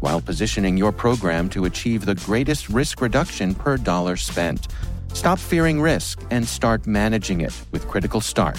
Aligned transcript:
while 0.00 0.20
positioning 0.20 0.76
your 0.76 0.92
program 0.92 1.48
to 1.50 1.64
achieve 1.64 2.04
the 2.04 2.14
greatest 2.14 2.68
risk 2.68 3.00
reduction 3.00 3.54
per 3.54 3.76
dollar 3.76 4.16
spent. 4.16 4.68
Stop 5.12 5.38
fearing 5.38 5.80
risk 5.80 6.22
and 6.30 6.46
start 6.46 6.86
managing 6.86 7.40
it 7.40 7.54
with 7.72 7.88
Critical 7.88 8.20
Start. 8.20 8.58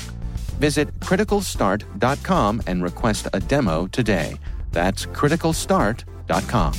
Visit 0.60 0.94
criticalstart.com 1.00 2.62
and 2.68 2.84
request 2.84 3.28
a 3.34 3.40
demo 3.40 3.88
today. 3.88 4.38
That's 4.72 5.06
criticalstart.com. 5.06 6.74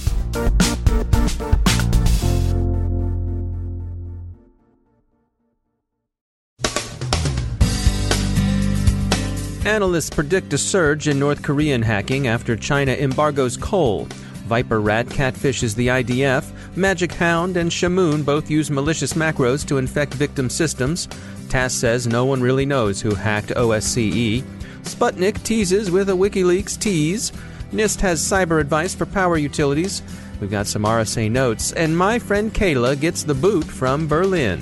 Analysts 9.66 10.11
predict 10.11 10.53
a 10.53 10.58
surge 10.58 11.06
in 11.06 11.19
North 11.19 11.42
Korean 11.42 11.83
hacking 11.83 12.27
after 12.27 12.56
China 12.56 12.92
embargoes 12.92 13.56
coal. 13.56 14.08
ViperRAT 14.51 15.09
Catfish 15.09 15.62
is 15.62 15.77
the 15.77 15.87
IDF. 15.87 16.45
Magic 16.75 17.12
Hound 17.12 17.56
and 17.56 17.70
Shamoon 17.70 18.25
both 18.25 18.51
use 18.51 18.69
malicious 18.69 19.12
macros 19.12 19.65
to 19.69 19.79
infect 19.79 20.12
victim 20.15 20.51
systems. 20.51 21.06
TASS 21.48 21.73
says 21.73 22.09
no 22.09 22.25
one 22.25 22.43
really 22.43 22.67
knows 22.67 23.01
who 23.01 23.15
hacked 23.15 23.51
OSCE. 23.51 24.43
Sputnik 24.83 25.41
teases 25.45 25.93
with 25.93 26.11
a 26.11 26.15
WikiLeaks 26.15 26.77
tease. 26.81 27.31
NIST 27.71 28.01
has 28.01 28.21
cyber 28.21 28.61
advice 28.61 28.93
for 28.93 29.06
power 29.06 29.37
utilities. 29.37 30.03
We've 30.41 30.51
got 30.51 30.67
some 30.67 30.83
RSA 30.83 31.31
notes. 31.31 31.71
And 31.71 31.97
my 31.97 32.19
friend 32.19 32.53
Cayla 32.53 32.98
gets 32.98 33.23
the 33.23 33.34
boot 33.34 33.67
from 33.67 34.09
Berlin. 34.09 34.61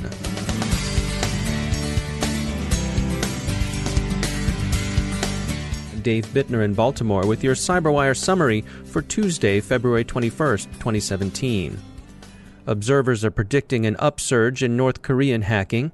Dave 6.02 6.26
Bittner 6.26 6.64
in 6.64 6.74
Baltimore 6.74 7.26
with 7.26 7.44
your 7.44 7.54
CyberWire 7.54 8.16
summary 8.16 8.62
for 8.84 9.02
Tuesday, 9.02 9.60
February 9.60 10.04
21st, 10.04 10.64
2017. 10.74 11.78
Observers 12.66 13.24
are 13.24 13.30
predicting 13.30 13.86
an 13.86 13.96
upsurge 13.98 14.62
in 14.62 14.76
North 14.76 15.02
Korean 15.02 15.42
hacking. 15.42 15.90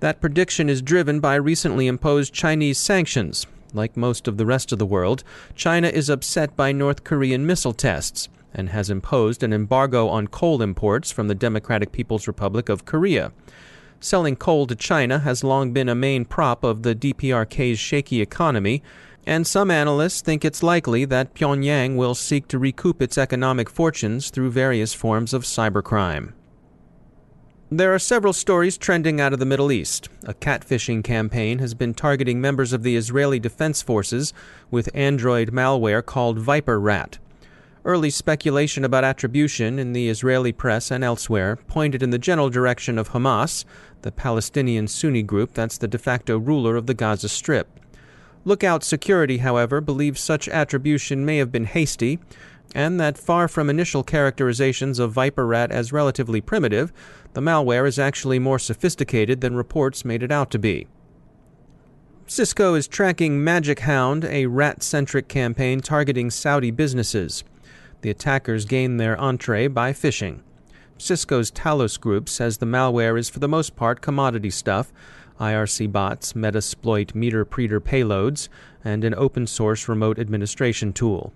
That 0.00 0.20
prediction 0.20 0.68
is 0.68 0.82
driven 0.82 1.20
by 1.20 1.34
recently 1.36 1.86
imposed 1.86 2.34
Chinese 2.34 2.78
sanctions. 2.78 3.46
Like 3.72 3.96
most 3.96 4.26
of 4.26 4.36
the 4.36 4.46
rest 4.46 4.72
of 4.72 4.78
the 4.78 4.86
world, 4.86 5.24
China 5.54 5.88
is 5.88 6.10
upset 6.10 6.56
by 6.56 6.72
North 6.72 7.04
Korean 7.04 7.46
missile 7.46 7.72
tests 7.72 8.28
and 8.52 8.70
has 8.70 8.90
imposed 8.90 9.42
an 9.42 9.52
embargo 9.52 10.08
on 10.08 10.26
coal 10.26 10.60
imports 10.60 11.10
from 11.10 11.28
the 11.28 11.34
Democratic 11.34 11.92
People's 11.92 12.26
Republic 12.26 12.68
of 12.68 12.84
Korea. 12.84 13.32
Selling 14.00 14.36
coal 14.36 14.66
to 14.66 14.74
China 14.74 15.18
has 15.18 15.44
long 15.44 15.72
been 15.72 15.88
a 15.88 15.94
main 15.94 16.24
prop 16.24 16.64
of 16.64 16.82
the 16.82 16.94
DPRK's 16.94 17.78
shaky 17.78 18.20
economy, 18.20 18.82
and 19.26 19.46
some 19.46 19.70
analysts 19.70 20.20
think 20.20 20.44
it's 20.44 20.62
likely 20.62 21.04
that 21.04 21.34
Pyongyang 21.34 21.96
will 21.96 22.14
seek 22.14 22.48
to 22.48 22.58
recoup 22.58 23.02
its 23.02 23.18
economic 23.18 23.68
fortunes 23.68 24.30
through 24.30 24.50
various 24.50 24.94
forms 24.94 25.34
of 25.34 25.44
cybercrime. 25.44 26.32
There 27.72 27.94
are 27.94 28.00
several 28.00 28.32
stories 28.32 28.76
trending 28.76 29.20
out 29.20 29.32
of 29.32 29.38
the 29.38 29.46
Middle 29.46 29.70
East. 29.70 30.08
A 30.24 30.34
catfishing 30.34 31.04
campaign 31.04 31.60
has 31.60 31.72
been 31.72 31.94
targeting 31.94 32.40
members 32.40 32.72
of 32.72 32.82
the 32.82 32.96
Israeli 32.96 33.38
Defense 33.38 33.80
Forces 33.80 34.32
with 34.70 34.90
Android 34.92 35.52
malware 35.52 36.04
called 36.04 36.38
ViperRAT. 36.38 37.18
Early 37.84 38.10
speculation 38.10 38.84
about 38.84 39.04
attribution 39.04 39.78
in 39.78 39.94
the 39.94 40.10
Israeli 40.10 40.52
press 40.52 40.90
and 40.90 41.02
elsewhere 41.02 41.56
pointed 41.56 42.02
in 42.02 42.10
the 42.10 42.18
general 42.18 42.50
direction 42.50 42.98
of 42.98 43.10
Hamas, 43.10 43.64
the 44.02 44.12
Palestinian 44.12 44.86
Sunni 44.86 45.22
group 45.22 45.54
that's 45.54 45.78
the 45.78 45.88
de 45.88 45.96
facto 45.96 46.38
ruler 46.38 46.76
of 46.76 46.86
the 46.86 46.94
Gaza 46.94 47.28
Strip. 47.28 47.79
Lookout 48.44 48.82
Security, 48.82 49.38
however, 49.38 49.80
believes 49.80 50.20
such 50.20 50.48
attribution 50.48 51.24
may 51.24 51.36
have 51.38 51.52
been 51.52 51.66
hasty, 51.66 52.18
and 52.74 52.98
that 52.98 53.18
far 53.18 53.48
from 53.48 53.68
initial 53.68 54.02
characterizations 54.02 54.98
of 54.98 55.14
ViperRAT 55.14 55.70
as 55.70 55.92
relatively 55.92 56.40
primitive, 56.40 56.92
the 57.34 57.40
malware 57.40 57.86
is 57.86 57.98
actually 57.98 58.38
more 58.38 58.58
sophisticated 58.58 59.40
than 59.40 59.56
reports 59.56 60.04
made 60.04 60.22
it 60.22 60.32
out 60.32 60.50
to 60.50 60.58
be. 60.58 60.86
Cisco 62.26 62.74
is 62.74 62.86
tracking 62.86 63.42
Magic 63.42 63.80
Hound, 63.80 64.24
a 64.24 64.46
rat 64.46 64.82
centric 64.82 65.26
campaign 65.26 65.80
targeting 65.80 66.30
Saudi 66.30 66.70
businesses. 66.70 67.42
The 68.02 68.10
attackers 68.10 68.64
gain 68.64 68.96
their 68.96 69.20
entree 69.20 69.66
by 69.66 69.92
phishing. 69.92 70.40
Cisco's 70.96 71.50
Talos 71.50 71.98
Group 71.98 72.28
says 72.28 72.58
the 72.58 72.66
malware 72.66 73.18
is 73.18 73.28
for 73.28 73.40
the 73.40 73.48
most 73.48 73.74
part 73.74 74.00
commodity 74.00 74.50
stuff, 74.50 74.92
IRC 75.40 75.90
bots, 75.90 76.34
Metasploit 76.34 77.14
meter 77.14 77.44
MeterPreter 77.44 77.80
payloads, 77.80 78.48
and 78.84 79.02
an 79.04 79.14
open 79.14 79.46
source 79.46 79.88
remote 79.88 80.18
administration 80.18 80.92
tool. 80.92 81.32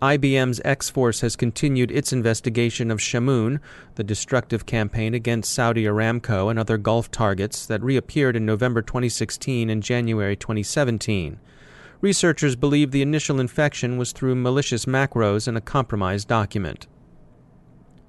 IBM's 0.00 0.60
X 0.64 0.90
Force 0.90 1.20
has 1.20 1.36
continued 1.36 1.92
its 1.92 2.12
investigation 2.12 2.90
of 2.90 2.98
Shamoon, 2.98 3.60
the 3.94 4.02
destructive 4.02 4.66
campaign 4.66 5.14
against 5.14 5.52
Saudi 5.52 5.84
Aramco 5.84 6.50
and 6.50 6.58
other 6.58 6.76
Gulf 6.76 7.10
targets 7.10 7.66
that 7.66 7.82
reappeared 7.84 8.34
in 8.34 8.44
November 8.44 8.82
2016 8.82 9.70
and 9.70 9.80
January 9.80 10.34
2017. 10.34 11.38
Researchers 12.00 12.56
believe 12.56 12.90
the 12.90 13.02
initial 13.02 13.38
infection 13.38 13.96
was 13.96 14.10
through 14.10 14.34
malicious 14.34 14.86
macros 14.86 15.46
in 15.46 15.56
a 15.56 15.60
compromised 15.60 16.26
document. 16.26 16.88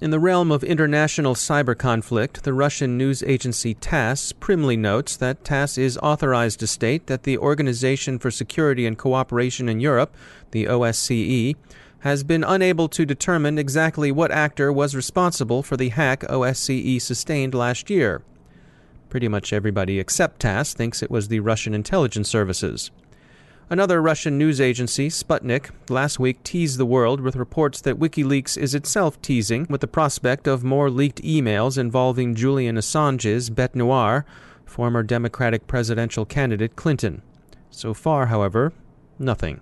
In 0.04 0.12
the 0.12 0.20
realm 0.20 0.52
of 0.52 0.66
international 0.66 1.34
cyber 1.34 1.78
conflict, 1.78 2.44
the 2.44 2.52
Russian 2.52 2.98
news 2.98 3.24
agency 3.24 3.74
TASS 3.74 4.34
primly 4.34 4.76
notes 4.76 5.16
that 5.16 5.46
TASS 5.46 5.78
is 5.78 5.98
authorized 6.00 6.60
to 6.60 6.68
state 6.68 7.08
that 7.08 7.24
the 7.24 7.38
Organization 7.38 8.20
for 8.20 8.30
Security 8.30 8.86
and 8.86 8.98
Cooperation 8.98 9.70
in 9.70 9.80
Europe, 9.80 10.14
the 10.52 10.66
OSCE, 10.66 11.56
has 12.00 12.26
been 12.26 12.44
unable 12.44 12.90
to 12.90 13.06
determine 13.06 13.58
exactly 13.58 14.12
what 14.12 14.30
actor 14.30 14.74
was 14.74 14.94
responsible 14.94 15.64
for 15.64 15.78
the 15.78 15.88
hack 15.88 16.26
OSCE 16.30 17.02
sustained 17.02 17.54
last 17.54 17.90
year. 17.90 18.24
Pretty 19.10 19.30
much 19.30 19.54
everybody 19.54 20.02
except 20.02 20.42
TASS 20.42 20.74
thinks 20.74 21.02
it 21.02 21.12
was 21.12 21.30
the 21.30 21.40
Russian 21.40 21.74
intelligence 21.74 22.28
services. 22.28 22.92
Another 23.70 24.02
Russian 24.02 24.38
news 24.38 24.60
agency, 24.60 25.10
Sputnik, 25.10 25.70
last 25.90 26.20
week 26.20 26.44
teased 26.44 26.78
the 26.78 26.86
world 26.86 27.22
with 27.22 27.36
reports 27.36 27.80
that 27.82 27.98
WikiLeaks 27.98 28.58
is 28.58 28.76
itself 28.76 29.22
teasing 29.22 29.66
with 29.70 29.82
the 29.82 29.88
prospect 29.88 30.48
of 30.48 30.64
more 30.64 30.90
leaked 30.90 31.22
emails 31.24 31.78
involving 31.78 32.36
Julian 32.36 32.76
Assange's 32.76 33.50
bete 33.50 33.74
noire, 33.74 34.26
former 34.66 35.02
Democratic 35.02 35.66
presidential 35.66 36.26
candidate 36.26 36.76
Clinton. 36.76 37.22
So 37.72 37.94
far, 37.94 38.26
however, 38.26 38.74
nothing. 39.18 39.62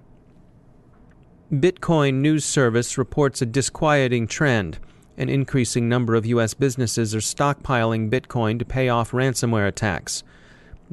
Bitcoin 1.54 2.16
News 2.16 2.44
Service 2.44 2.98
reports 2.98 3.42
a 3.42 3.46
disquieting 3.46 4.26
trend. 4.26 4.80
An 5.16 5.30
increasing 5.30 5.88
number 5.88 6.16
of 6.16 6.26
U.S. 6.26 6.54
businesses 6.54 7.14
are 7.14 7.20
stockpiling 7.20 8.10
Bitcoin 8.10 8.58
to 8.58 8.66
pay 8.66 8.90
off 8.90 9.12
ransomware 9.12 9.68
attacks. 9.68 10.24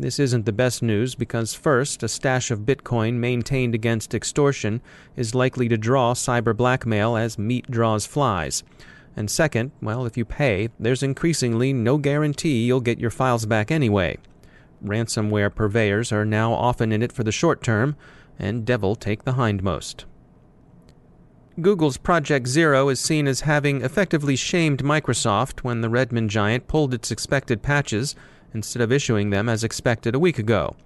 This 0.01 0.21
isn't 0.21 0.47
the 0.47 0.53
best 0.53 0.81
news 0.81 1.17
because, 1.17 1.55
first, 1.55 2.05
a 2.05 2.09
stash 2.09 2.53
of 2.53 2.61
Bitcoin 2.61 3.15
maintained 3.15 3.75
against 3.75 4.15
extortion 4.15 4.81
is 5.17 5.35
likely 5.35 5.69
to 5.69 5.77
draw 5.77 6.15
cyber 6.15 6.57
blackmail 6.57 7.17
as 7.17 7.37
meat 7.37 7.69
draws 7.69 8.07
flies. 8.07 8.63
And 9.17 9.29
second, 9.29 9.73
well, 9.83 10.07
if 10.07 10.17
you 10.17 10.25
pay, 10.25 10.69
there's 10.79 11.03
increasingly 11.03 11.73
no 11.73 11.99
guarantee 11.99 12.65
you'll 12.65 12.81
get 12.81 13.01
your 13.01 13.11
files 13.11 13.45
back 13.45 13.73
anyway. 13.73 14.19
Ransomware 14.85 15.53
purveyors 15.53 16.13
are 16.13 16.25
now 16.25 16.53
often 16.53 16.93
in 16.93 17.03
it 17.03 17.11
for 17.11 17.25
the 17.25 17.33
short 17.33 17.61
term, 17.61 17.97
and 18.39 18.65
devil 18.65 18.95
take 18.95 19.25
the 19.25 19.33
hindmost. 19.33 20.05
Google's 21.61 21.97
Project 21.97 22.47
Zero 22.47 22.89
is 22.89 23.01
seen 23.01 23.27
as 23.27 23.41
having 23.41 23.83
effectively 23.83 24.37
shamed 24.37 24.85
Microsoft 24.85 25.65
when 25.65 25.81
the 25.81 25.89
Redmond 25.89 26.31
giant 26.31 26.69
pulled 26.69 26.95
its 26.95 27.11
expected 27.11 27.63
patches 27.63 28.15
instead 28.55 28.83
of 28.83 28.93
issuing 28.93 29.31
them 29.31 29.49
as 29.49 29.65
expected 29.65 30.15
a 30.15 30.19
week 30.19 30.39
ago. 30.39 30.77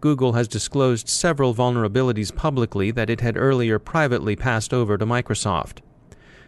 Google 0.00 0.34
has 0.34 0.48
disclosed 0.48 1.08
several 1.08 1.54
vulnerabilities 1.54 2.34
publicly 2.34 2.90
that 2.90 3.10
it 3.10 3.20
had 3.20 3.36
earlier 3.36 3.78
privately 3.78 4.36
passed 4.36 4.74
over 4.74 4.98
to 4.98 5.06
Microsoft. 5.06 5.78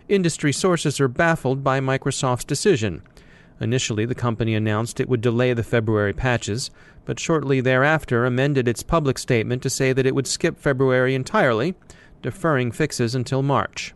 Industry 0.09 0.53
sources 0.53 1.01
are 1.01 1.09
baffled 1.09 1.65
by 1.65 1.81
Microsoft's 1.81 2.45
decision. 2.45 3.03
Initially, 3.61 4.07
the 4.07 4.15
company 4.15 4.55
announced 4.55 5.01
it 5.01 5.09
would 5.09 5.21
delay 5.21 5.53
the 5.53 5.63
February 5.63 6.13
patches, 6.13 6.71
but 7.05 7.19
shortly 7.19 7.61
thereafter 7.61 8.25
amended 8.25 8.69
its 8.69 8.83
public 8.83 9.19
statement 9.19 9.63
to 9.63 9.71
say 9.71 9.93
that 9.93 10.07
it 10.07 10.15
would 10.15 10.27
skip 10.27 10.59
February 10.59 11.15
entirely 11.15 11.75
deferring 12.23 12.71
fixes 12.73 13.15
until 13.15 13.43
March. 13.43 13.95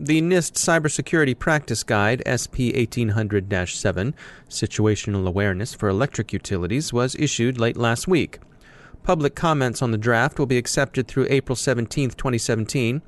The 0.00 0.22
NIST 0.22 0.52
Cybersecurity 0.52 1.36
Practice 1.36 1.82
Guide, 1.82 2.22
SP 2.22 2.70
1800 2.70 3.68
7, 3.68 4.14
Situational 4.48 5.26
Awareness 5.26 5.74
for 5.74 5.88
Electric 5.88 6.32
Utilities, 6.32 6.92
was 6.92 7.16
issued 7.16 7.58
late 7.58 7.76
last 7.76 8.06
week. 8.06 8.38
Public 9.02 9.34
comments 9.34 9.82
on 9.82 9.90
the 9.90 9.98
draft 9.98 10.38
will 10.38 10.46
be 10.46 10.56
accepted 10.56 11.08
through 11.08 11.26
April 11.28 11.56
17, 11.56 12.10
2017. 12.10 13.02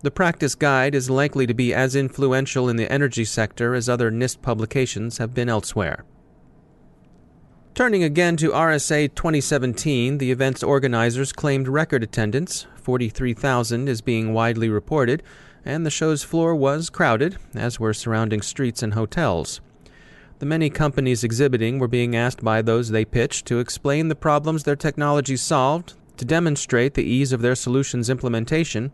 The 0.00 0.10
practice 0.10 0.56
guide 0.56 0.96
is 0.96 1.08
likely 1.08 1.46
to 1.46 1.54
be 1.54 1.72
as 1.72 1.94
influential 1.94 2.68
in 2.68 2.74
the 2.74 2.90
energy 2.90 3.24
sector 3.24 3.76
as 3.76 3.88
other 3.88 4.10
NIST 4.10 4.42
publications 4.42 5.18
have 5.18 5.32
been 5.32 5.48
elsewhere. 5.48 6.04
Turning 7.76 8.02
again 8.02 8.36
to 8.38 8.50
RSA 8.50 9.14
2017, 9.14 10.18
the 10.18 10.32
event's 10.32 10.64
organizers 10.64 11.32
claimed 11.32 11.68
record 11.68 12.02
attendance. 12.02 12.66
43,000 12.82 13.88
is 13.88 14.00
being 14.00 14.34
widely 14.34 14.68
reported, 14.68 15.22
and 15.64 15.84
the 15.84 15.90
show's 15.90 16.22
floor 16.22 16.54
was 16.54 16.90
crowded, 16.90 17.36
as 17.54 17.78
were 17.78 17.94
surrounding 17.94 18.42
streets 18.42 18.82
and 18.82 18.94
hotels. 18.94 19.60
The 20.38 20.46
many 20.46 20.70
companies 20.70 21.22
exhibiting 21.22 21.78
were 21.78 21.88
being 21.88 22.16
asked 22.16 22.42
by 22.42 22.62
those 22.62 22.88
they 22.88 23.04
pitched 23.04 23.46
to 23.46 23.60
explain 23.60 24.08
the 24.08 24.14
problems 24.14 24.64
their 24.64 24.74
technology 24.74 25.36
solved, 25.36 25.94
to 26.16 26.24
demonstrate 26.24 26.94
the 26.94 27.04
ease 27.04 27.32
of 27.32 27.42
their 27.42 27.54
solution's 27.54 28.10
implementation, 28.10 28.92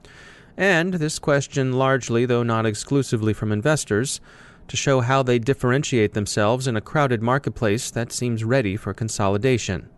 and 0.57 0.95
this 0.95 1.19
question 1.19 1.73
largely, 1.73 2.27
though 2.27 2.43
not 2.43 2.67
exclusively 2.67 3.33
from 3.33 3.53
investors, 3.53 4.21
to 4.67 4.77
show 4.77 5.01
how 5.01 5.23
they 5.23 5.39
differentiate 5.39 6.13
themselves 6.13 6.67
in 6.67 6.77
a 6.77 6.81
crowded 6.81 7.23
marketplace 7.23 7.91
that 7.91 8.13
seems 8.13 8.45
ready 8.45 8.77
for 8.77 8.93
consolidation. 8.93 9.89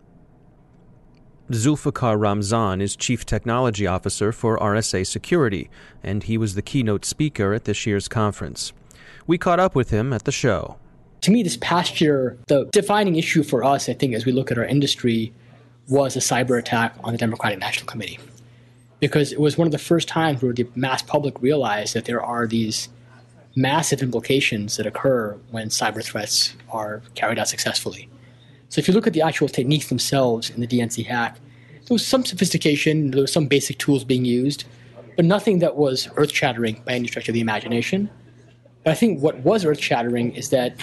Zulfikar 1.50 2.16
Ramzan 2.16 2.80
is 2.80 2.94
Chief 2.94 3.26
Technology 3.26 3.84
Officer 3.84 4.30
for 4.30 4.56
RSA 4.58 5.04
Security, 5.04 5.68
and 6.00 6.22
he 6.22 6.38
was 6.38 6.54
the 6.54 6.62
keynote 6.62 7.04
speaker 7.04 7.52
at 7.52 7.64
this 7.64 7.86
year's 7.86 8.06
conference. 8.06 8.72
We 9.26 9.36
caught 9.36 9.58
up 9.58 9.74
with 9.74 9.90
him 9.90 10.12
at 10.12 10.24
the 10.24 10.32
show. 10.32 10.76
To 11.22 11.32
me, 11.32 11.42
this 11.42 11.56
past 11.56 12.00
year, 12.00 12.38
the 12.46 12.66
defining 12.66 13.16
issue 13.16 13.42
for 13.42 13.64
us, 13.64 13.88
I 13.88 13.94
think, 13.94 14.14
as 14.14 14.24
we 14.24 14.30
look 14.30 14.52
at 14.52 14.58
our 14.58 14.64
industry, 14.64 15.32
was 15.88 16.14
a 16.14 16.20
cyber 16.20 16.56
attack 16.56 16.94
on 17.02 17.12
the 17.12 17.18
Democratic 17.18 17.58
National 17.58 17.86
Committee. 17.86 18.20
Because 19.00 19.32
it 19.32 19.40
was 19.40 19.58
one 19.58 19.66
of 19.66 19.72
the 19.72 19.78
first 19.78 20.06
times 20.06 20.42
where 20.42 20.52
the 20.52 20.68
mass 20.76 21.02
public 21.02 21.42
realized 21.42 21.94
that 21.94 22.04
there 22.04 22.22
are 22.22 22.46
these 22.46 22.88
massive 23.56 24.02
implications 24.02 24.76
that 24.76 24.86
occur 24.86 25.36
when 25.50 25.68
cyber 25.68 26.02
threats 26.02 26.54
are 26.70 27.02
carried 27.16 27.40
out 27.40 27.48
successfully. 27.48 28.08
So 28.70 28.78
if 28.78 28.86
you 28.86 28.94
look 28.94 29.08
at 29.08 29.14
the 29.14 29.22
actual 29.22 29.48
techniques 29.48 29.88
themselves 29.88 30.48
in 30.48 30.60
the 30.60 30.66
DNC 30.66 31.04
hack, 31.04 31.38
there 31.86 31.94
was 31.94 32.06
some 32.06 32.24
sophistication, 32.24 33.10
there 33.10 33.22
was 33.22 33.32
some 33.32 33.46
basic 33.46 33.78
tools 33.78 34.04
being 34.04 34.24
used, 34.24 34.64
but 35.16 35.24
nothing 35.24 35.58
that 35.58 35.76
was 35.76 36.08
earth-shattering 36.14 36.80
by 36.86 36.92
any 36.92 37.08
stretch 37.08 37.28
of 37.28 37.34
the 37.34 37.40
imagination. 37.40 38.08
But 38.84 38.92
I 38.92 38.94
think 38.94 39.20
what 39.20 39.40
was 39.40 39.64
earth-shattering 39.64 40.36
is 40.36 40.50
that 40.50 40.76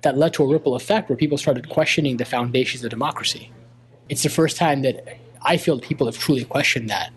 that 0.00 0.16
led 0.16 0.32
to 0.34 0.42
a 0.42 0.46
ripple 0.46 0.74
effect 0.74 1.10
where 1.10 1.16
people 1.16 1.36
started 1.36 1.68
questioning 1.68 2.16
the 2.16 2.24
foundations 2.24 2.82
of 2.82 2.88
democracy. 2.88 3.52
It's 4.08 4.22
the 4.22 4.30
first 4.30 4.56
time 4.56 4.80
that 4.80 5.18
I 5.42 5.58
feel 5.58 5.78
people 5.78 6.06
have 6.06 6.16
truly 6.16 6.44
questioned 6.44 6.88
that, 6.88 7.12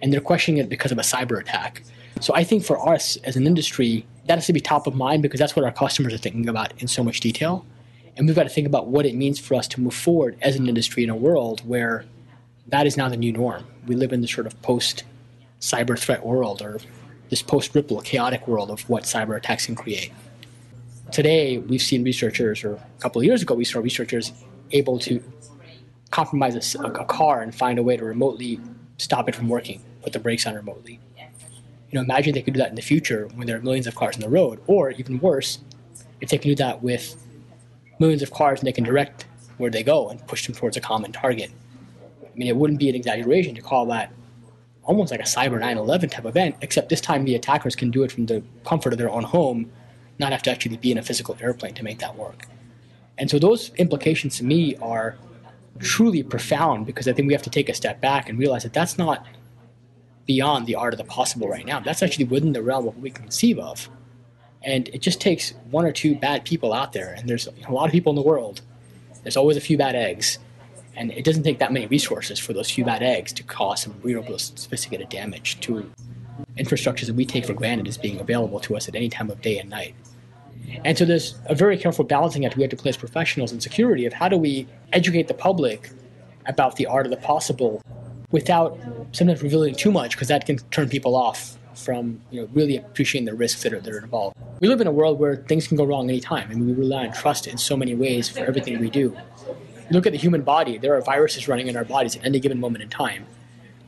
and 0.00 0.12
they're 0.12 0.20
questioning 0.20 0.60
it 0.60 0.68
because 0.68 0.92
of 0.92 0.98
a 0.98 1.02
cyber 1.02 1.40
attack. 1.40 1.82
So 2.20 2.32
I 2.32 2.44
think 2.44 2.64
for 2.64 2.88
us 2.88 3.16
as 3.24 3.34
an 3.34 3.48
industry, 3.48 4.06
that 4.26 4.36
has 4.36 4.46
to 4.46 4.52
be 4.52 4.60
top 4.60 4.86
of 4.86 4.94
mind 4.94 5.20
because 5.20 5.40
that's 5.40 5.56
what 5.56 5.64
our 5.64 5.72
customers 5.72 6.14
are 6.14 6.18
thinking 6.18 6.48
about 6.48 6.80
in 6.80 6.86
so 6.86 7.02
much 7.02 7.18
detail. 7.18 7.66
And 8.16 8.26
we've 8.26 8.36
got 8.36 8.44
to 8.44 8.48
think 8.48 8.66
about 8.66 8.88
what 8.88 9.06
it 9.06 9.14
means 9.14 9.38
for 9.38 9.54
us 9.54 9.66
to 9.68 9.80
move 9.80 9.94
forward 9.94 10.36
as 10.42 10.56
an 10.56 10.68
industry 10.68 11.02
in 11.02 11.10
a 11.10 11.16
world 11.16 11.66
where 11.66 12.04
that 12.68 12.86
is 12.86 12.96
now 12.96 13.08
the 13.08 13.16
new 13.16 13.32
norm. 13.32 13.64
We 13.86 13.94
live 13.94 14.12
in 14.12 14.20
this 14.20 14.30
sort 14.30 14.46
of 14.46 14.60
post 14.62 15.04
cyber 15.60 15.98
threat 15.98 16.24
world 16.24 16.60
or 16.60 16.78
this 17.30 17.42
post 17.42 17.74
ripple 17.74 18.00
chaotic 18.02 18.46
world 18.46 18.70
of 18.70 18.88
what 18.88 19.04
cyber 19.04 19.36
attacks 19.36 19.66
can 19.66 19.74
create. 19.74 20.12
Today, 21.10 21.58
we've 21.58 21.82
seen 21.82 22.04
researchers, 22.04 22.64
or 22.64 22.74
a 22.74 23.00
couple 23.00 23.20
of 23.20 23.24
years 23.24 23.42
ago, 23.42 23.54
we 23.54 23.64
saw 23.64 23.80
researchers 23.80 24.32
able 24.70 24.98
to 25.00 25.22
compromise 26.10 26.74
a, 26.74 26.82
a 26.82 27.04
car 27.04 27.42
and 27.42 27.54
find 27.54 27.78
a 27.78 27.82
way 27.82 27.96
to 27.96 28.04
remotely 28.04 28.60
stop 28.98 29.28
it 29.28 29.34
from 29.34 29.48
working, 29.48 29.82
put 30.02 30.12
the 30.12 30.18
brakes 30.18 30.46
on 30.46 30.54
remotely 30.54 31.00
you 31.92 31.98
know, 31.98 32.02
imagine 32.02 32.32
they 32.32 32.42
could 32.42 32.54
do 32.54 32.58
that 32.58 32.70
in 32.70 32.74
the 32.74 32.82
future 32.82 33.28
when 33.34 33.46
there 33.46 33.56
are 33.56 33.60
millions 33.60 33.86
of 33.86 33.94
cars 33.94 34.16
on 34.16 34.22
the 34.22 34.28
road, 34.28 34.60
or 34.66 34.90
even 34.92 35.20
worse, 35.20 35.58
if 36.22 36.30
they 36.30 36.38
can 36.38 36.50
do 36.50 36.54
that 36.56 36.82
with 36.82 37.22
millions 37.98 38.22
of 38.22 38.30
cars 38.32 38.60
and 38.60 38.66
they 38.66 38.72
can 38.72 38.84
direct 38.84 39.26
where 39.58 39.70
they 39.70 39.82
go 39.82 40.08
and 40.08 40.26
push 40.26 40.46
them 40.46 40.54
towards 40.54 40.76
a 40.76 40.80
common 40.80 41.12
target. 41.12 41.50
I 42.22 42.36
mean, 42.36 42.48
it 42.48 42.56
wouldn't 42.56 42.78
be 42.78 42.88
an 42.88 42.94
exaggeration 42.94 43.54
to 43.54 43.62
call 43.62 43.86
that 43.86 44.12
almost 44.84 45.10
like 45.10 45.20
a 45.20 45.24
cyber 45.24 45.60
9/11 45.60 46.10
type 46.10 46.24
event, 46.24 46.56
except 46.60 46.88
this 46.88 47.00
time 47.00 47.24
the 47.24 47.34
attackers 47.34 47.76
can 47.76 47.90
do 47.90 48.02
it 48.02 48.10
from 48.10 48.26
the 48.26 48.42
comfort 48.64 48.92
of 48.92 48.98
their 48.98 49.10
own 49.10 49.22
home, 49.22 49.70
not 50.18 50.32
have 50.32 50.42
to 50.42 50.50
actually 50.50 50.76
be 50.76 50.90
in 50.90 50.98
a 50.98 51.02
physical 51.02 51.36
airplane 51.40 51.74
to 51.74 51.84
make 51.84 51.98
that 51.98 52.16
work. 52.16 52.46
And 53.18 53.30
so 53.30 53.38
those 53.38 53.70
implications 53.76 54.36
to 54.38 54.44
me 54.44 54.76
are 54.76 55.16
truly 55.78 56.22
profound 56.22 56.86
because 56.86 57.06
I 57.06 57.12
think 57.12 57.28
we 57.28 57.34
have 57.34 57.42
to 57.42 57.50
take 57.50 57.68
a 57.68 57.74
step 57.74 58.00
back 58.00 58.28
and 58.28 58.38
realize 58.38 58.62
that 58.64 58.72
that's 58.72 58.98
not 58.98 59.26
beyond 60.26 60.66
the 60.66 60.74
art 60.74 60.94
of 60.94 60.98
the 60.98 61.04
possible 61.04 61.48
right 61.48 61.66
now. 61.66 61.80
That's 61.80 62.02
actually 62.02 62.24
within 62.26 62.52
the 62.52 62.62
realm 62.62 62.86
of 62.86 62.94
what 62.94 63.02
we 63.02 63.10
can 63.10 63.24
conceive 63.24 63.58
of. 63.58 63.88
And 64.64 64.88
it 64.88 65.02
just 65.02 65.20
takes 65.20 65.54
one 65.70 65.84
or 65.84 65.92
two 65.92 66.14
bad 66.14 66.44
people 66.44 66.72
out 66.72 66.92
there, 66.92 67.14
and 67.14 67.28
there's 67.28 67.48
a 67.66 67.72
lot 67.72 67.86
of 67.86 67.92
people 67.92 68.10
in 68.10 68.16
the 68.16 68.22
world. 68.22 68.60
There's 69.22 69.36
always 69.36 69.56
a 69.56 69.60
few 69.60 69.76
bad 69.76 69.94
eggs, 69.94 70.38
and 70.96 71.10
it 71.12 71.24
doesn't 71.24 71.42
take 71.42 71.58
that 71.58 71.72
many 71.72 71.86
resources 71.86 72.38
for 72.38 72.52
those 72.52 72.70
few 72.70 72.84
bad 72.84 73.02
eggs 73.02 73.32
to 73.34 73.42
cause 73.42 73.82
some 73.82 73.94
real, 74.02 74.22
sophisticated 74.38 75.08
damage 75.08 75.60
to 75.60 75.90
infrastructures 76.56 77.06
that 77.06 77.14
we 77.14 77.24
take 77.24 77.46
for 77.46 77.54
granted 77.54 77.88
as 77.88 77.96
being 77.96 78.20
available 78.20 78.60
to 78.60 78.76
us 78.76 78.88
at 78.88 78.94
any 78.94 79.08
time 79.08 79.30
of 79.30 79.40
day 79.40 79.58
and 79.58 79.70
night. 79.70 79.94
And 80.84 80.96
so 80.96 81.04
there's 81.04 81.34
a 81.46 81.54
very 81.54 81.76
careful 81.76 82.04
balancing 82.04 82.44
act 82.44 82.56
we 82.56 82.62
have 82.62 82.70
to 82.70 82.76
play 82.76 82.90
as 82.90 82.96
professionals 82.96 83.52
in 83.52 83.60
security 83.60 84.06
of 84.06 84.12
how 84.12 84.28
do 84.28 84.36
we 84.36 84.66
educate 84.92 85.28
the 85.28 85.34
public 85.34 85.90
about 86.46 86.76
the 86.76 86.86
art 86.86 87.06
of 87.06 87.10
the 87.10 87.18
possible 87.18 87.82
without 88.30 88.78
sometimes 89.12 89.42
revealing 89.42 89.74
too 89.74 89.92
much 89.92 90.12
because 90.12 90.28
that 90.28 90.46
can 90.46 90.58
turn 90.70 90.88
people 90.88 91.14
off 91.14 91.58
from 91.74 92.20
you 92.30 92.40
know 92.40 92.48
really 92.52 92.76
appreciating 92.76 93.26
the 93.26 93.34
risks 93.34 93.62
that 93.62 93.72
are, 93.72 93.80
that 93.80 93.92
are 93.92 93.98
involved. 93.98 94.36
We 94.60 94.68
live 94.68 94.80
in 94.80 94.86
a 94.86 94.92
world 94.92 95.18
where 95.18 95.36
things 95.36 95.66
can 95.66 95.76
go 95.76 95.84
wrong 95.84 96.08
anytime, 96.08 96.50
and 96.50 96.66
we 96.66 96.72
rely 96.72 97.06
on 97.06 97.12
trust 97.12 97.46
in 97.46 97.58
so 97.58 97.76
many 97.76 97.94
ways 97.94 98.28
for 98.28 98.40
everything 98.40 98.78
we 98.80 98.90
do. 98.90 99.16
Look 99.90 100.06
at 100.06 100.12
the 100.12 100.18
human 100.18 100.42
body; 100.42 100.78
there 100.78 100.94
are 100.96 101.00
viruses 101.00 101.48
running 101.48 101.68
in 101.68 101.76
our 101.76 101.84
bodies 101.84 102.16
at 102.16 102.24
any 102.24 102.40
given 102.40 102.60
moment 102.60 102.82
in 102.82 102.88
time. 102.88 103.26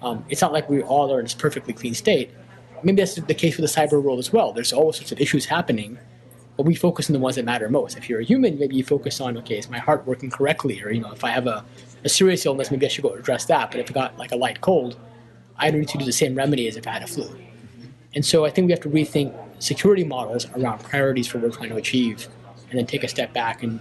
Um, 0.03 0.25
it's 0.29 0.43
not 0.43 0.53
like 0.53 0.69
we 0.69 0.83
all 0.83 1.13
are 1.13 1.19
in 1.19 1.25
this 1.25 1.35
perfectly 1.35 1.73
clean 1.73 1.95
state. 1.95 2.31
Maybe 2.83 3.01
that's 3.01 3.15
the 3.15 3.35
case 3.35 3.57
with 3.57 3.73
the 3.73 3.81
cyber 3.81 4.03
world 4.03 4.19
as 4.19 4.33
well. 4.33 4.53
There's 4.53 4.73
all 4.73 4.93
sorts 4.93 5.13
of 5.13 5.21
issues 5.21 5.47
happening, 5.47 5.99
but 6.57 6.67
we 6.67 6.75
focus 6.75 7.09
on 7.09 7.15
the 7.15 7.21
ones 7.21 7.37
that 7.37 7.47
matter 7.47 7.69
most. 7.71 7.97
If 7.97 8.11
you're 8.11 8.21
a 8.21 8.25
human, 8.25 8.59
maybe 8.59 8.77
you 8.77 8.85
focus 8.85 9.21
on 9.21 9.39
okay, 9.39 9.59
is 9.59 9.71
my 9.71 9.79
heart 9.79 10.07
working 10.07 10.31
correctly, 10.31 10.83
or 10.83 10.91
you 10.91 11.01
know, 11.01 11.13
if 11.13 11.25
I 11.25 11.31
have 11.31 11.47
a 11.47 11.65
a 12.05 12.09
serious 12.09 12.45
illness, 12.45 12.71
maybe 12.71 12.87
I 12.87 12.89
should 12.89 13.03
go 13.03 13.15
address 13.15 13.47
that. 13.47 13.71
But 13.71 13.81
if 13.81 13.91
I 13.91 13.95
got 13.95 14.19
like 14.19 14.33
a 14.33 14.37
light 14.37 14.61
cold, 14.61 14.97
I 15.57 15.71
don't 15.71 15.81
need 15.81 15.89
to 15.91 15.99
do 15.99 16.05
the 16.05 16.13
same 16.13 16.35
remedy 16.35 16.69
as 16.69 16.77
if 16.77 16.87
I 16.87 16.93
had 16.93 17.03
a 17.03 17.07
flu. 17.07 17.35
And 18.15 18.25
so 18.25 18.45
I 18.45 18.51
think 18.51 18.67
we 18.67 18.73
have 18.73 18.81
to 18.81 18.91
rethink 18.91 19.35
security 19.63 20.05
models 20.05 20.47
around 20.57 20.81
priorities 20.81 21.27
for 21.27 21.39
what 21.39 21.51
we're 21.51 21.57
trying 21.57 21.71
to 21.71 21.77
achieve, 21.77 22.29
and 22.71 22.79
then 22.79 22.87
take 22.87 23.05
a 23.05 23.09
step 23.09 23.33
back 23.33 23.63
and 23.63 23.81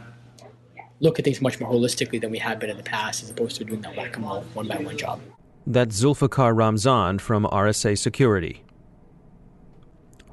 look 0.99 1.19
at 1.19 1.25
things 1.25 1.41
much 1.41 1.59
more 1.59 1.71
holistically 1.71 2.19
than 2.19 2.31
we 2.31 2.39
have 2.39 2.59
been 2.59 2.69
in 2.69 2.77
the 2.77 2.83
past, 2.83 3.23
as 3.23 3.29
opposed 3.29 3.57
to 3.57 3.63
doing 3.63 3.81
that 3.81 3.95
whack-a-mole 3.95 4.43
one-by-one 4.53 4.97
job. 4.97 5.19
That's 5.67 6.01
Zulfikar 6.01 6.55
Ramzan 6.55 7.19
from 7.19 7.45
RSA 7.45 7.97
Security. 7.97 8.63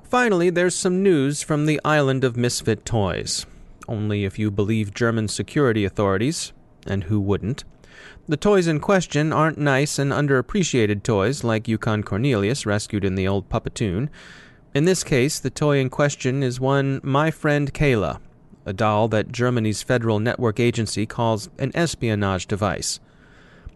Finally, 0.03 0.51
there's 0.51 0.75
some 0.75 1.03
news 1.03 1.43
from 1.43 1.67
the 1.67 1.81
island 1.85 2.25
of 2.25 2.37
misfit 2.37 2.85
toys. 2.85 3.47
Only 3.87 4.25
if 4.25 4.39
you 4.39 4.51
believe 4.51 4.95
German 4.95 5.29
security 5.29 5.85
authorities, 5.85 6.53
and 6.87 7.05
who 7.05 7.21
wouldn't. 7.21 7.65
The 8.31 8.37
toys 8.37 8.69
in 8.69 8.79
question 8.79 9.33
aren't 9.33 9.59
nice 9.59 9.99
and 9.99 10.13
underappreciated 10.13 11.03
toys 11.03 11.43
like 11.43 11.67
Yukon 11.67 12.05
Cornelius 12.05 12.65
rescued 12.65 13.05
in 13.05 13.17
the 13.17 13.27
old 13.27 13.49
Puppetoon. 13.49 14.09
In 14.73 14.85
this 14.85 15.03
case, 15.03 15.41
the 15.41 15.51
toy 15.51 15.81
in 15.81 15.91
question 15.91 16.41
is 16.41 16.61
one 16.61 17.01
My 17.03 17.33
Friend 17.33 17.75
Cayla, 17.75 18.21
a 18.65 18.73
doll 18.73 19.09
that 19.09 19.33
Germany's 19.33 19.83
Federal 19.83 20.21
Network 20.21 20.61
Agency 20.61 21.07
calls 21.07 21.51
an 21.59 21.73
espionage 21.75 22.47
device. 22.47 23.01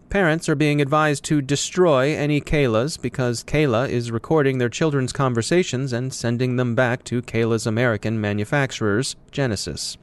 Parents 0.08 0.48
are 0.48 0.54
being 0.54 0.80
advised 0.80 1.24
to 1.24 1.42
destroy 1.42 2.14
any 2.14 2.40
Caylas 2.40 2.96
because 2.96 3.42
Cayla 3.42 3.88
is 3.88 4.12
recording 4.12 4.58
their 4.58 4.68
children's 4.68 5.12
conversations 5.12 5.92
and 5.92 6.14
sending 6.14 6.54
them 6.54 6.76
back 6.76 7.02
to 7.06 7.22
Cayla's 7.22 7.66
American 7.66 8.20
manufacturers, 8.20 9.16
Genesis. 9.32 9.98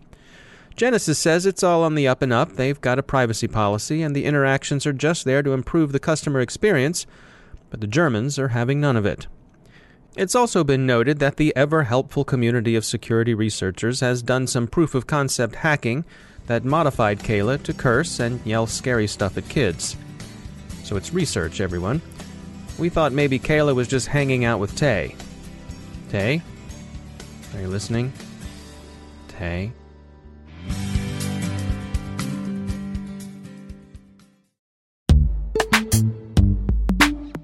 Genesis 0.75 1.19
says 1.19 1.45
it's 1.45 1.63
all 1.63 1.83
on 1.83 1.95
the 1.95 2.07
up 2.07 2.21
and 2.21 2.33
up. 2.33 2.53
They've 2.53 2.79
got 2.79 2.99
a 2.99 3.03
privacy 3.03 3.47
policy, 3.47 4.01
and 4.01 4.15
the 4.15 4.25
interactions 4.25 4.85
are 4.85 4.93
just 4.93 5.25
there 5.25 5.43
to 5.43 5.53
improve 5.53 5.91
the 5.91 5.99
customer 5.99 6.39
experience, 6.39 7.05
but 7.69 7.81
the 7.81 7.87
Germans 7.87 8.39
are 8.39 8.49
having 8.49 8.81
none 8.81 8.97
of 8.97 9.05
it. 9.05 9.27
It's 10.17 10.35
also 10.35 10.63
been 10.63 10.85
noted 10.85 11.19
that 11.19 11.37
the 11.37 11.55
ever 11.55 11.83
helpful 11.83 12.25
community 12.25 12.75
of 12.75 12.83
security 12.83 13.33
researchers 13.33 14.01
has 14.01 14.21
done 14.21 14.45
some 14.45 14.67
proof 14.67 14.93
of 14.93 15.07
concept 15.07 15.55
hacking 15.55 16.03
that 16.47 16.65
modified 16.65 17.19
Cayla 17.19 17.63
to 17.63 17.73
curse 17.73 18.19
and 18.19 18.45
yell 18.45 18.67
scary 18.67 19.07
stuff 19.07 19.37
at 19.37 19.47
kids. 19.47 19.95
So 20.83 20.97
it's 20.97 21.13
research, 21.13 21.61
everyone. 21.61 22.01
We 22.77 22.89
thought 22.89 23.13
maybe 23.13 23.39
Cayla 23.39 23.73
was 23.73 23.87
just 23.87 24.07
hanging 24.07 24.43
out 24.43 24.59
with 24.59 24.75
Tay. 24.75 25.15
Tay? 26.09 26.41
Are 27.53 27.61
you 27.61 27.67
listening? 27.67 28.11
Tay? 29.29 29.71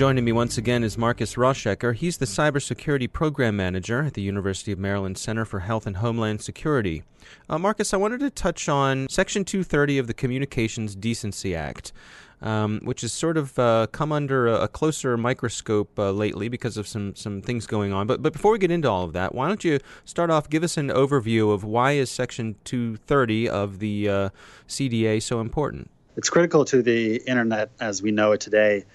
Joining 0.00 0.24
me 0.24 0.32
once 0.32 0.56
again 0.56 0.82
is 0.82 0.96
Markus 0.96 1.34
Rauschecker. 1.34 1.94
He's 1.94 2.16
the 2.16 2.24
Cybersecurity 2.24 3.12
Program 3.12 3.54
Manager 3.54 4.00
at 4.00 4.14
the 4.14 4.22
University 4.22 4.72
of 4.72 4.78
Maryland 4.78 5.18
Center 5.18 5.44
for 5.44 5.60
Health 5.60 5.86
and 5.86 5.98
Homeland 5.98 6.40
Security. 6.40 7.02
Uh, 7.50 7.58
Markus, 7.58 7.92
I 7.92 7.98
wanted 7.98 8.20
to 8.20 8.30
touch 8.30 8.66
on 8.66 9.10
Section 9.10 9.44
230 9.44 9.98
of 9.98 10.06
the 10.06 10.14
Communications 10.14 10.94
Decency 10.94 11.54
Act 11.54 11.92
um, 12.40 12.80
which 12.82 13.02
has 13.02 13.12
sort 13.12 13.36
of 13.36 13.58
uh, 13.58 13.88
come 13.92 14.10
under 14.10 14.46
a, 14.46 14.62
a 14.62 14.68
closer 14.68 15.18
microscope 15.18 15.98
uh, 15.98 16.10
lately 16.10 16.48
because 16.48 16.78
of 16.78 16.88
some, 16.88 17.14
some 17.14 17.42
things 17.42 17.66
going 17.66 17.92
on. 17.92 18.06
But, 18.06 18.22
but 18.22 18.32
before 18.32 18.52
we 18.52 18.58
get 18.58 18.70
into 18.70 18.88
all 18.88 19.04
of 19.04 19.12
that, 19.12 19.34
why 19.34 19.48
don't 19.48 19.62
you 19.62 19.80
start 20.06 20.30
off, 20.30 20.48
give 20.48 20.64
us 20.64 20.78
an 20.78 20.88
overview 20.88 21.52
of 21.52 21.62
why 21.62 21.92
is 21.92 22.10
Section 22.10 22.56
230 22.64 23.50
of 23.50 23.80
the 23.80 24.08
uh, 24.08 24.28
CDA 24.66 25.20
so 25.20 25.42
important? 25.42 25.90
It's 26.16 26.30
critical 26.30 26.64
to 26.64 26.80
the 26.80 27.16
internet 27.26 27.70
as 27.80 28.00
we 28.00 28.12
know 28.12 28.32
it 28.32 28.40
today. 28.40 28.86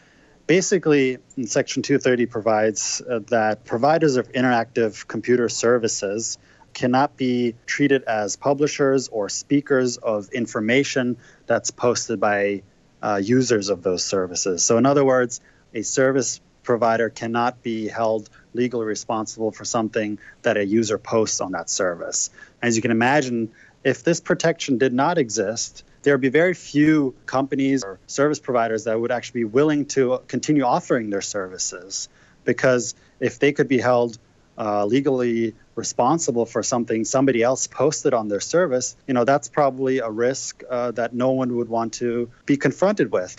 Basically, 0.47 1.17
Section 1.45 1.81
230 1.81 2.27
provides 2.27 3.01
uh, 3.01 3.19
that 3.29 3.65
providers 3.65 4.15
of 4.15 4.31
interactive 4.31 5.07
computer 5.07 5.49
services 5.49 6.37
cannot 6.73 7.17
be 7.17 7.55
treated 7.65 8.03
as 8.03 8.35
publishers 8.35 9.07
or 9.07 9.27
speakers 9.27 9.97
of 9.97 10.29
information 10.29 11.17
that's 11.47 11.71
posted 11.71 12.19
by 12.19 12.61
uh, 13.01 13.19
users 13.23 13.69
of 13.69 13.81
those 13.81 14.03
services. 14.03 14.63
So, 14.63 14.77
in 14.77 14.85
other 14.85 15.03
words, 15.03 15.41
a 15.73 15.81
service 15.81 16.41
provider 16.61 17.09
cannot 17.09 17.63
be 17.63 17.87
held 17.87 18.29
legally 18.53 18.85
responsible 18.85 19.51
for 19.51 19.65
something 19.65 20.19
that 20.43 20.57
a 20.57 20.65
user 20.65 20.99
posts 20.99 21.41
on 21.41 21.53
that 21.53 21.69
service. 21.71 22.29
As 22.61 22.75
you 22.75 22.83
can 22.83 22.91
imagine, 22.91 23.51
if 23.83 24.03
this 24.03 24.19
protection 24.19 24.77
did 24.77 24.93
not 24.93 25.17
exist, 25.17 25.83
there 26.05 26.13
would 26.13 26.21
be 26.21 26.29
very 26.29 26.53
few 26.53 27.13
companies 27.25 27.83
or 27.83 27.99
service 28.07 28.39
providers 28.39 28.85
that 28.85 28.99
would 28.99 29.11
actually 29.11 29.41
be 29.41 29.45
willing 29.45 29.85
to 29.85 30.21
continue 30.27 30.63
offering 30.63 31.09
their 31.09 31.21
services 31.21 32.07
because 32.45 32.95
if 33.19 33.39
they 33.39 33.51
could 33.51 33.67
be 33.67 33.79
held 33.79 34.17
uh, 34.57 34.85
legally 34.85 35.53
responsible 35.73 36.45
for 36.45 36.63
something 36.63 37.03
somebody 37.03 37.41
else 37.43 37.67
posted 37.67 38.13
on 38.13 38.29
their 38.29 38.39
service, 38.39 38.95
you 39.07 39.13
know, 39.13 39.25
that's 39.25 39.49
probably 39.49 39.97
a 39.97 40.09
risk 40.09 40.63
uh, 40.69 40.91
that 40.91 41.13
no 41.13 41.31
one 41.31 41.57
would 41.57 41.67
want 41.67 41.91
to 41.93 42.29
be 42.45 42.55
confronted 42.55 43.11
with. 43.11 43.35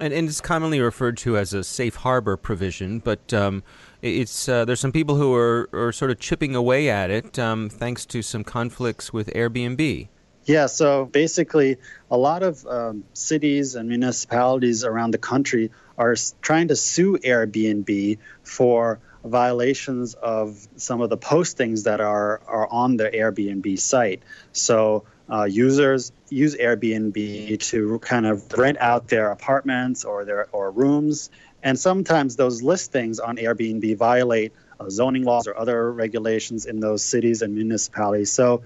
And, 0.00 0.12
and 0.12 0.28
it's 0.28 0.40
commonly 0.40 0.80
referred 0.80 1.16
to 1.18 1.38
as 1.38 1.54
a 1.54 1.64
safe 1.64 1.96
harbor 1.96 2.36
provision, 2.36 2.98
but 2.98 3.32
um, 3.32 3.62
it's 4.02 4.48
uh, 4.48 4.64
there's 4.64 4.80
some 4.80 4.92
people 4.92 5.14
who 5.16 5.34
are, 5.34 5.68
are 5.72 5.92
sort 5.92 6.10
of 6.10 6.18
chipping 6.18 6.54
away 6.54 6.90
at 6.90 7.10
it 7.10 7.38
um, 7.38 7.68
thanks 7.68 8.04
to 8.06 8.22
some 8.22 8.44
conflicts 8.44 9.12
with 9.12 9.28
Airbnb. 9.34 10.08
Yeah, 10.48 10.64
so 10.64 11.04
basically, 11.04 11.76
a 12.10 12.16
lot 12.16 12.42
of 12.42 12.66
um, 12.66 13.04
cities 13.12 13.74
and 13.74 13.86
municipalities 13.86 14.82
around 14.82 15.10
the 15.10 15.18
country 15.18 15.70
are 15.98 16.16
trying 16.40 16.68
to 16.68 16.76
sue 16.76 17.18
Airbnb 17.18 18.16
for 18.44 18.98
violations 19.22 20.14
of 20.14 20.66
some 20.76 21.02
of 21.02 21.10
the 21.10 21.18
postings 21.18 21.84
that 21.84 22.00
are, 22.00 22.40
are 22.46 22.66
on 22.66 22.96
the 22.96 23.10
Airbnb 23.10 23.78
site. 23.78 24.22
So 24.52 25.04
uh, 25.30 25.44
users 25.44 26.12
use 26.30 26.56
Airbnb 26.56 27.60
to 27.68 27.98
kind 27.98 28.24
of 28.24 28.50
rent 28.54 28.78
out 28.78 29.08
their 29.08 29.30
apartments 29.30 30.06
or 30.06 30.24
their 30.24 30.48
or 30.52 30.70
rooms, 30.70 31.28
and 31.62 31.78
sometimes 31.78 32.36
those 32.36 32.62
listings 32.62 33.20
on 33.20 33.36
Airbnb 33.36 33.98
violate 33.98 34.54
uh, 34.80 34.88
zoning 34.88 35.24
laws 35.24 35.46
or 35.46 35.58
other 35.58 35.92
regulations 35.92 36.64
in 36.64 36.80
those 36.80 37.04
cities 37.04 37.42
and 37.42 37.54
municipalities. 37.54 38.32
So 38.32 38.62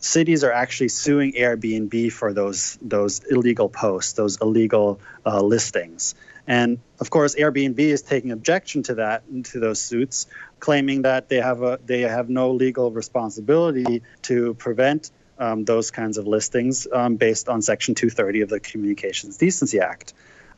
cities 0.00 0.42
are 0.42 0.52
actually 0.52 0.88
suing 0.88 1.32
Airbnb 1.32 2.12
for 2.12 2.32
those 2.32 2.78
those 2.82 3.20
illegal 3.30 3.68
posts, 3.68 4.14
those 4.14 4.40
illegal 4.40 5.00
uh, 5.24 5.40
listings. 5.40 6.14
And 6.46 6.80
of 6.98 7.10
course, 7.10 7.36
Airbnb 7.36 7.78
is 7.78 8.02
taking 8.02 8.32
objection 8.32 8.82
to 8.84 8.94
that 8.96 9.22
to 9.44 9.60
those 9.60 9.80
suits, 9.80 10.26
claiming 10.58 11.02
that 11.02 11.28
they 11.28 11.36
have 11.36 11.62
a 11.62 11.78
they 11.84 12.00
have 12.00 12.28
no 12.28 12.50
legal 12.52 12.90
responsibility 12.90 14.02
to 14.22 14.54
prevent 14.54 15.10
um, 15.38 15.64
those 15.64 15.90
kinds 15.90 16.18
of 16.18 16.26
listings 16.26 16.86
um, 16.92 17.16
based 17.16 17.48
on 17.48 17.62
Section 17.62 17.94
230 17.94 18.40
of 18.42 18.48
the 18.48 18.60
Communications 18.60 19.36
Decency 19.36 19.80
Act. 19.80 20.12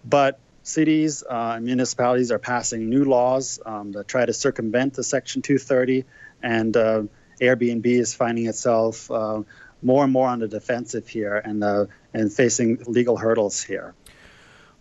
But 0.04 0.40
cities 0.64 1.22
uh, 1.28 1.54
and 1.56 1.64
municipalities 1.64 2.30
are 2.30 2.38
passing 2.38 2.88
new 2.88 3.04
laws 3.04 3.60
um, 3.64 3.92
that 3.92 4.08
try 4.08 4.24
to 4.24 4.32
circumvent 4.32 4.94
the 4.94 5.04
Section 5.04 5.42
230, 5.42 6.04
and 6.42 6.76
uh, 6.76 7.02
Airbnb 7.42 7.84
is 7.86 8.14
finding 8.14 8.46
itself 8.46 9.10
uh, 9.10 9.42
more 9.82 10.04
and 10.04 10.12
more 10.12 10.28
on 10.28 10.38
the 10.38 10.48
defensive 10.48 11.08
here 11.08 11.36
and 11.36 11.62
uh, 11.64 11.86
and 12.14 12.32
facing 12.32 12.78
legal 12.86 13.16
hurdles 13.16 13.62
here. 13.62 13.94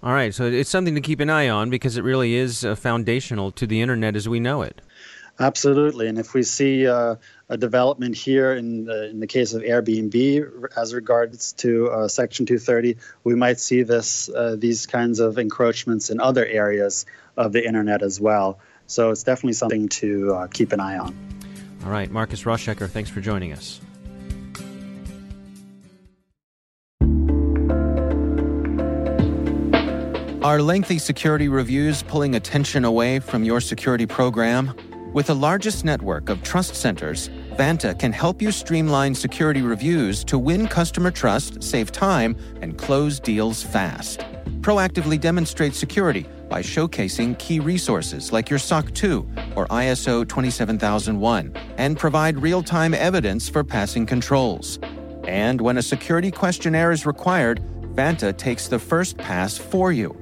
All 0.03 0.13
right, 0.13 0.33
so 0.33 0.45
it's 0.45 0.69
something 0.69 0.95
to 0.95 1.01
keep 1.01 1.19
an 1.19 1.29
eye 1.29 1.49
on 1.49 1.69
because 1.69 1.95
it 1.95 2.03
really 2.03 2.33
is 2.35 2.65
uh, 2.65 2.75
foundational 2.75 3.51
to 3.51 3.67
the 3.67 3.81
internet 3.81 4.15
as 4.15 4.27
we 4.27 4.39
know 4.39 4.63
it. 4.63 4.81
Absolutely, 5.39 6.07
and 6.07 6.17
if 6.17 6.33
we 6.33 6.43
see 6.43 6.87
uh, 6.87 7.15
a 7.49 7.57
development 7.57 8.15
here 8.15 8.53
in 8.53 8.85
the, 8.85 9.09
in 9.09 9.19
the 9.19 9.27
case 9.27 9.53
of 9.53 9.61
Airbnb 9.61 10.67
as 10.75 10.93
regards 10.93 11.53
to 11.53 11.89
uh, 11.89 12.07
Section 12.07 12.45
230, 12.45 12.97
we 13.23 13.35
might 13.35 13.59
see 13.59 13.83
this 13.83 14.29
uh, 14.29 14.55
these 14.57 14.85
kinds 14.85 15.19
of 15.19 15.37
encroachments 15.37 16.09
in 16.09 16.19
other 16.19 16.45
areas 16.45 17.05
of 17.37 17.53
the 17.53 17.65
internet 17.65 18.01
as 18.01 18.19
well. 18.19 18.59
So 18.87 19.11
it's 19.11 19.23
definitely 19.23 19.53
something 19.53 19.87
to 19.89 20.33
uh, 20.33 20.47
keep 20.47 20.73
an 20.73 20.79
eye 20.79 20.97
on. 20.97 21.40
All 21.83 21.91
right, 21.91 22.11
Markus 22.11 22.43
Rauschecker, 22.43 22.89
thanks 22.89 23.09
for 23.09 23.21
joining 23.21 23.53
us. 23.53 23.81
Are 30.43 30.61
lengthy 30.61 30.97
security 30.97 31.47
reviews 31.47 32.01
pulling 32.03 32.35
attention 32.35 32.83
away 32.83 33.19
from 33.19 33.43
your 33.43 33.61
security 33.61 34.05
program? 34.05 34.73
With 35.13 35.27
the 35.27 35.35
largest 35.35 35.85
network 35.85 36.29
of 36.29 36.41
trust 36.41 36.73
centers, 36.75 37.29
Vanta 37.57 37.97
can 37.97 38.11
help 38.11 38.41
you 38.41 38.51
streamline 38.51 39.13
security 39.13 39.61
reviews 39.61 40.23
to 40.23 40.39
win 40.39 40.67
customer 40.67 41.11
trust, 41.11 41.61
save 41.61 41.91
time, 41.91 42.35
and 42.61 42.77
close 42.77 43.19
deals 43.19 43.61
fast. 43.61 44.21
Proactively 44.61 45.19
demonstrate 45.19 45.75
security 45.75 46.25
by 46.49 46.61
showcasing 46.61 47.37
key 47.37 47.59
resources 47.59 48.31
like 48.31 48.49
your 48.49 48.59
SOC 48.59 48.93
2 48.93 49.27
or 49.55 49.67
ISO 49.67 50.27
27001 50.27 51.53
and 51.77 51.97
provide 51.97 52.37
real 52.37 52.63
time 52.63 52.93
evidence 52.93 53.49
for 53.49 53.63
passing 53.63 54.05
controls. 54.05 54.79
And 55.25 55.61
when 55.61 55.77
a 55.77 55.81
security 55.81 56.31
questionnaire 56.31 56.91
is 56.91 57.05
required, 57.05 57.61
Vanta 57.93 58.35
takes 58.35 58.67
the 58.67 58.79
first 58.79 59.17
pass 59.17 59.57
for 59.57 59.91
you. 59.91 60.15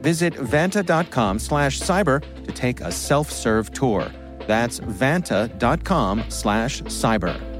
Visit 0.00 0.34
vanta.com 0.34 1.38
slash 1.38 1.80
cyber 1.80 2.22
to 2.44 2.52
take 2.52 2.80
a 2.80 2.92
self-serve 2.92 3.72
tour. 3.72 4.10
That's 4.46 4.78
vanta.com 4.80 6.24
slash 6.28 6.82
cyber. 6.82 7.56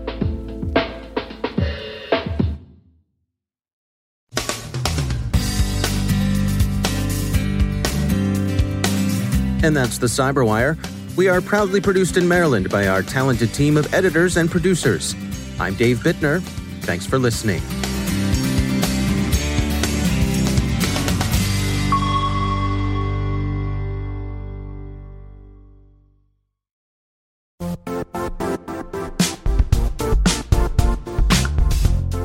And 9.66 9.76
that's 9.76 9.98
the 9.98 10.06
Cyberwire. 10.06 10.78
We 11.16 11.28
are 11.28 11.40
proudly 11.40 11.80
produced 11.80 12.18
in 12.18 12.28
Maryland 12.28 12.68
by 12.68 12.88
our 12.88 13.02
talented 13.02 13.54
team 13.54 13.78
of 13.78 13.92
editors 13.94 14.36
and 14.36 14.50
producers. 14.50 15.14
I'm 15.58 15.74
Dave 15.74 16.00
Bittner. 16.00 16.42
Thanks 16.82 17.06
for 17.06 17.18
listening. 17.18 17.62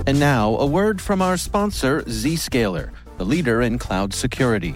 And 0.05 0.19
now, 0.19 0.57
a 0.57 0.65
word 0.65 0.99
from 0.99 1.21
our 1.21 1.37
sponsor, 1.37 2.01
Zscaler, 2.01 2.91
the 3.17 3.23
leader 3.23 3.61
in 3.61 3.79
cloud 3.79 4.13
security. 4.13 4.75